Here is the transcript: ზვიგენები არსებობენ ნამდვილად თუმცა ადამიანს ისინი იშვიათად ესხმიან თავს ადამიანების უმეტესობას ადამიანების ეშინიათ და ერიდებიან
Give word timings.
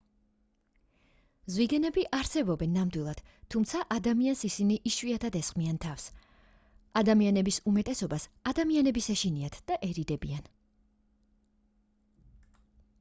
ზვიგენები 1.55 2.05
არსებობენ 2.19 2.71
ნამდვილად 2.77 3.21
თუმცა 3.55 3.81
ადამიანს 3.97 4.41
ისინი 4.49 4.77
იშვიათად 4.91 5.37
ესხმიან 5.41 5.77
თავს 5.85 6.07
ადამიანების 7.03 7.61
უმეტესობას 7.73 8.27
ადამიანების 8.55 9.11
ეშინიათ 9.17 9.59
და 9.71 9.79
ერიდებიან 9.91 10.49